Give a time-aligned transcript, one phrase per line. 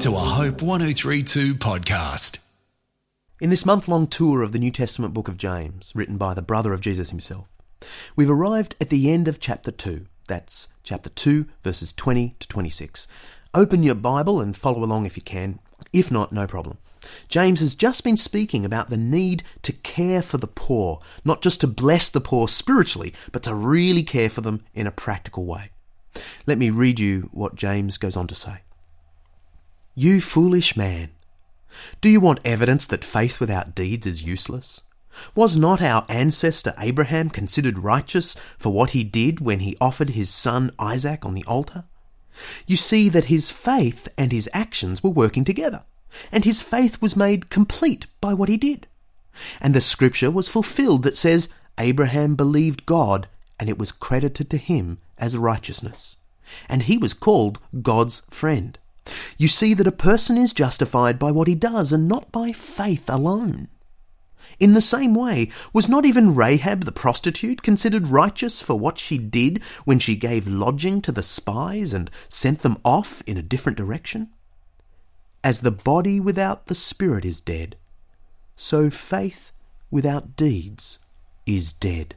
[0.00, 2.38] to a Hope 1032 podcast.
[3.38, 6.40] In this month long tour of the New Testament book of James, written by the
[6.40, 7.48] brother of Jesus himself,
[8.16, 10.06] we've arrived at the end of chapter 2.
[10.26, 13.08] That's chapter 2, verses 20 to 26.
[13.52, 15.58] Open your Bible and follow along if you can.
[15.92, 16.78] If not, no problem.
[17.28, 21.60] James has just been speaking about the need to care for the poor, not just
[21.60, 25.72] to bless the poor spiritually, but to really care for them in a practical way.
[26.46, 28.62] Let me read you what James goes on to say.
[29.94, 31.10] You foolish man!
[32.00, 34.82] Do you want evidence that faith without deeds is useless?
[35.34, 40.30] Was not our ancestor Abraham considered righteous for what he did when he offered his
[40.30, 41.84] son Isaac on the altar?
[42.66, 45.82] You see that his faith and his actions were working together,
[46.30, 48.86] and his faith was made complete by what he did.
[49.60, 54.56] And the scripture was fulfilled that says, Abraham believed God, and it was credited to
[54.56, 56.16] him as righteousness.
[56.68, 58.78] And he was called God's friend.
[59.38, 63.08] You see that a person is justified by what he does and not by faith
[63.08, 63.68] alone.
[64.58, 69.16] In the same way, was not even Rahab the prostitute considered righteous for what she
[69.16, 73.78] did when she gave lodging to the spies and sent them off in a different
[73.78, 74.28] direction?
[75.42, 77.76] As the body without the spirit is dead,
[78.54, 79.52] so faith
[79.90, 80.98] without deeds
[81.46, 82.14] is dead.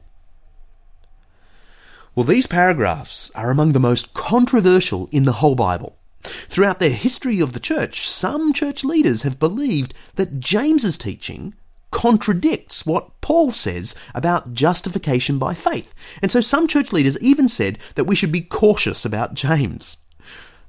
[2.14, 5.96] Well, these paragraphs are among the most controversial in the whole Bible.
[6.24, 11.54] Throughout the history of the church, some church leaders have believed that James's teaching
[11.90, 15.94] contradicts what Paul says about justification by faith.
[16.20, 19.98] And so some church leaders even said that we should be cautious about James.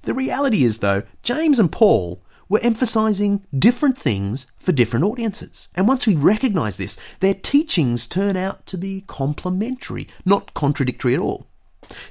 [0.03, 5.67] The reality is, though, James and Paul were emphasizing different things for different audiences.
[5.73, 11.19] And once we recognize this, their teachings turn out to be complementary, not contradictory at
[11.19, 11.47] all.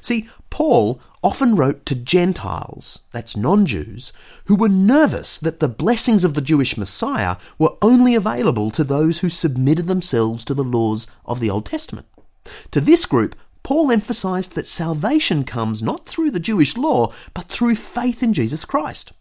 [0.00, 4.12] See, Paul often wrote to Gentiles, that's non Jews,
[4.44, 9.18] who were nervous that the blessings of the Jewish Messiah were only available to those
[9.18, 12.06] who submitted themselves to the laws of the Old Testament.
[12.72, 17.76] To this group, Paul emphasized that salvation comes not through the Jewish law, but through
[17.76, 19.14] faith in Jesus Christ.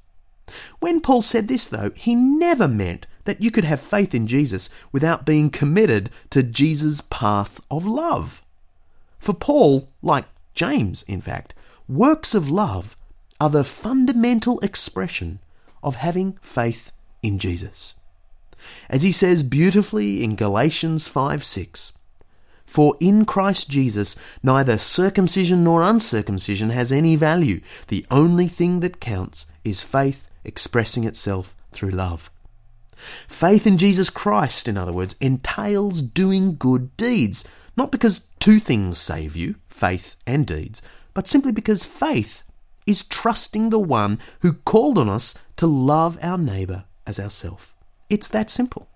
[0.81, 4.69] When Paul said this, though, he never meant that you could have faith in Jesus
[4.91, 8.43] without being committed to Jesus' path of love.
[9.17, 11.55] For Paul, like James, in fact,
[11.87, 12.95] works of love
[13.39, 15.39] are the fundamental expression
[15.81, 17.95] of having faith in Jesus.
[18.89, 21.91] As he says beautifully in Galatians 5 6,
[22.65, 27.59] For in Christ Jesus neither circumcision nor uncircumcision has any value.
[27.89, 32.29] The only thing that counts is faith expressing itself through love.
[33.27, 37.43] Faith in Jesus Christ, in other words, entails doing good deeds,
[37.75, 40.81] not because two things save you, faith and deeds,
[41.13, 42.43] but simply because faith
[42.85, 47.75] is trusting the one who called on us to love our neighbour as ourself.
[48.09, 48.87] It's that simple.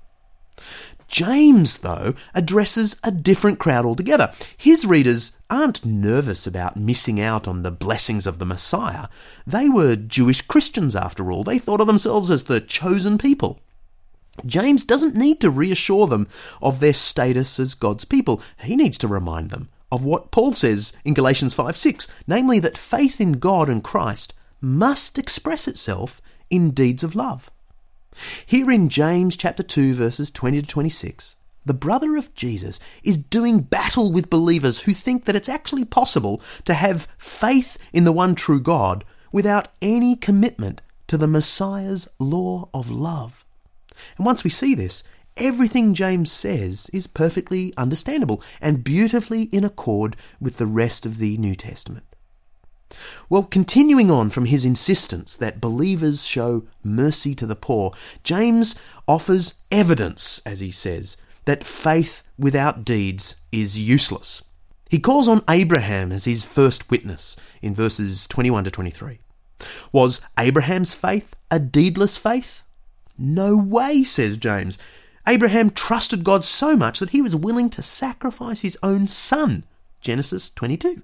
[1.08, 4.34] James, though, addresses a different crowd altogether.
[4.58, 9.08] His readers aren't nervous about missing out on the blessings of the Messiah.
[9.46, 11.46] They were Jewish Christians, after all.
[11.46, 13.62] They thought of themselves as the chosen people.
[14.46, 16.28] James doesn't need to reassure them
[16.62, 18.42] of their status as God's people.
[18.60, 22.78] He needs to remind them of what Paul says in Galatians 5 6, namely that
[22.78, 27.50] faith in God and Christ must express itself in deeds of love.
[28.46, 33.60] Here in James chapter 2 verses 20 to 26, the brother of Jesus is doing
[33.60, 38.36] battle with believers who think that it's actually possible to have faith in the one
[38.36, 43.46] true God without any commitment to the Messiah's law of love.
[44.18, 45.04] And once we see this,
[45.38, 51.38] everything James says is perfectly understandable and beautifully in accord with the rest of the
[51.38, 52.04] New Testament.
[53.30, 57.94] Well, continuing on from his insistence that believers show mercy to the poor,
[58.24, 58.76] James
[59.08, 64.44] offers evidence, as he says, that faith without deeds is useless.
[64.90, 69.20] He calls on Abraham as his first witness in verses 21 to 23.
[69.92, 72.64] Was Abraham's faith a deedless faith?
[73.18, 74.78] No way, says James.
[75.28, 79.66] Abraham trusted God so much that he was willing to sacrifice his own son.
[80.00, 81.02] Genesis 22.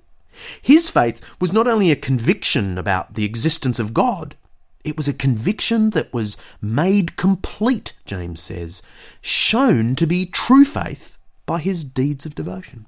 [0.62, 4.36] His faith was not only a conviction about the existence of God,
[4.84, 8.82] it was a conviction that was made complete, James says,
[9.22, 12.86] shown to be true faith by his deeds of devotion.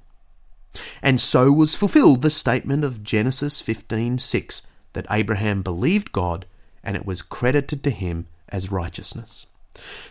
[1.02, 4.62] And so was fulfilled the statement of Genesis 15:6
[4.92, 6.46] that Abraham believed God
[6.82, 9.46] and it was credited to him as righteousness.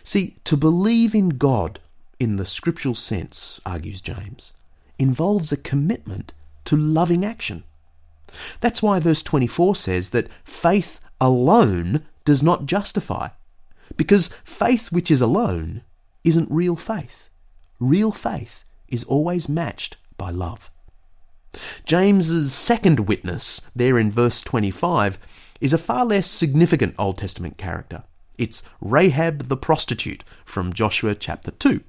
[0.02, 1.80] See, to believe in God
[2.18, 4.52] in the scriptural sense, argues James,
[4.98, 6.32] involves a commitment
[6.64, 7.64] to loving action.
[8.60, 13.28] That's why verse 24 says that faith alone does not justify.
[13.96, 15.82] Because faith which is alone
[16.24, 17.28] isn't real faith.
[17.78, 20.70] Real faith is always matched by love.
[21.84, 25.18] James's second witness, there in verse 25,
[25.60, 28.04] is a far less significant Old Testament character.
[28.38, 31.80] It's Rahab the prostitute from Joshua chapter 2.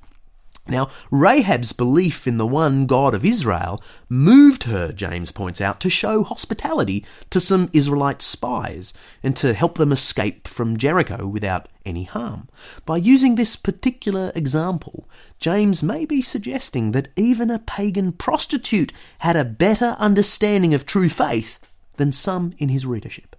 [0.69, 5.89] Now, Rahab's belief in the one God of Israel moved her, James points out, to
[5.89, 12.03] show hospitality to some Israelite spies and to help them escape from Jericho without any
[12.03, 12.49] harm.
[12.85, 15.07] By using this particular example,
[15.39, 21.09] James may be suggesting that even a pagan prostitute had a better understanding of true
[21.09, 21.59] faith
[21.95, 23.36] than some in his readership.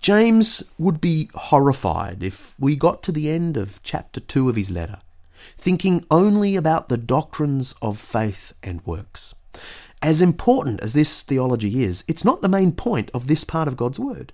[0.00, 4.70] James would be horrified if we got to the end of chapter 2 of his
[4.70, 4.98] letter
[5.56, 9.34] thinking only about the doctrines of faith and works.
[10.02, 13.76] As important as this theology is, it's not the main point of this part of
[13.76, 14.32] God's Word.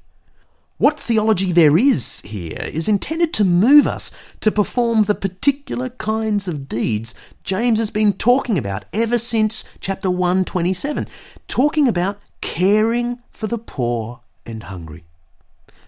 [0.79, 4.11] What theology there is here is intended to move us
[4.41, 7.15] to perform the particular kinds of deeds
[7.45, 11.07] James has been talking about ever since chapter 127,
[11.47, 15.05] talking about caring for the poor and hungry.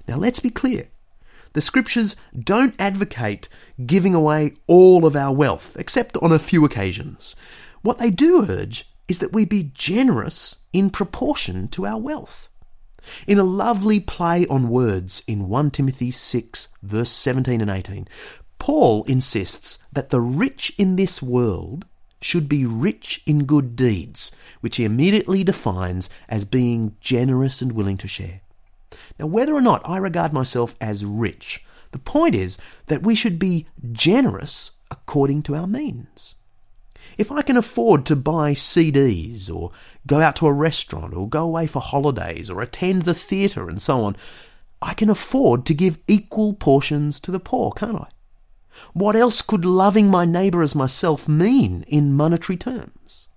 [0.07, 0.89] Now let's be clear.
[1.55, 3.49] The scriptures don't advocate
[3.87, 7.37] giving away all of our wealth, except on a few occasions.
[7.83, 12.49] What they do urge is that we be generous in proportion to our wealth.
[13.27, 18.09] In a lovely play on words in 1 Timothy 6, verse 17 and 18,
[18.59, 21.85] Paul insists that the rich in this world
[22.21, 27.99] should be rich in good deeds, which he immediately defines as being generous and willing
[27.99, 28.41] to share.
[29.19, 33.39] Now, whether or not I regard myself as rich, the point is that we should
[33.39, 36.35] be generous according to our means.
[37.17, 39.71] If I can afford to buy CDs or
[40.07, 43.81] go out to a restaurant or go away for holidays or attend the theatre and
[43.81, 44.17] so on,
[44.83, 48.09] I can afford to give equal portions to the poor, can't I?
[48.93, 53.29] What else could loving my neighbour as myself mean in monetary terms?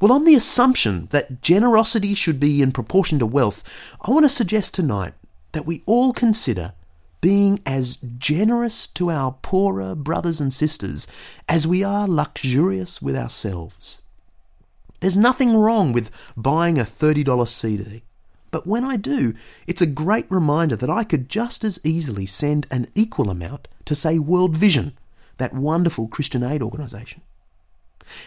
[0.00, 3.64] Well, on the assumption that generosity should be in proportion to wealth,
[4.00, 5.14] I want to suggest tonight
[5.52, 6.72] that we all consider
[7.20, 11.08] being as generous to our poorer brothers and sisters
[11.48, 14.00] as we are luxurious with ourselves.
[15.00, 18.02] There's nothing wrong with buying a $30 CD,
[18.52, 19.34] but when I do,
[19.66, 23.96] it's a great reminder that I could just as easily send an equal amount to,
[23.96, 24.96] say, World Vision,
[25.38, 27.22] that wonderful Christian aid organisation.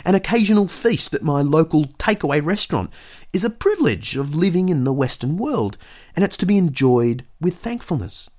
[0.05, 2.91] An occasional feast at my local takeaway restaurant
[3.33, 5.77] is a privilege of living in the Western world,
[6.15, 8.29] and it's to be enjoyed with thankfulness.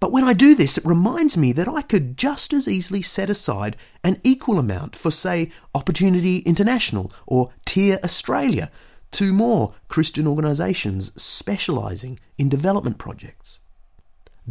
[0.00, 3.30] But when I do this, it reminds me that I could just as easily set
[3.30, 8.68] aside an equal amount for, say, Opportunity International or Tear Australia,
[9.12, 13.60] two more Christian organisations specialising in development projects.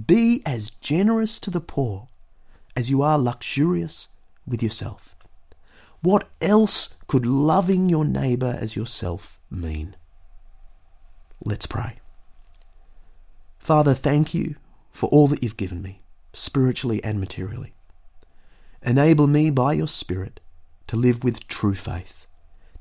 [0.07, 2.07] Be as generous to the poor
[2.75, 4.07] as you are luxurious
[4.47, 5.15] with yourself.
[6.01, 9.95] What else could loving your neighbour as yourself mean?
[11.43, 11.97] Let's pray.
[13.59, 14.55] Father, thank you
[14.91, 16.01] for all that you've given me,
[16.33, 17.73] spiritually and materially.
[18.81, 20.39] Enable me by your Spirit
[20.87, 22.25] to live with true faith,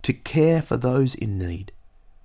[0.03, 1.73] to care for those in need,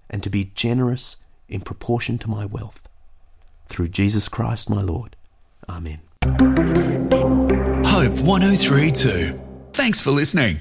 [0.10, 1.18] and to be generous
[1.50, 2.88] in proportion to my wealth.
[3.68, 5.18] Through Jesus Christ my Lord.
[5.68, 6.00] Amen.
[7.86, 9.40] Hope 1032.
[9.74, 10.60] Thanks for listening.